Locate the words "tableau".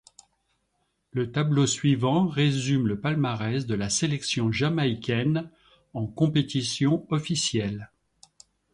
1.31-1.67